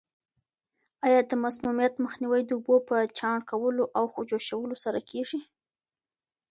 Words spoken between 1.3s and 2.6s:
مسمومیت مخنیوی د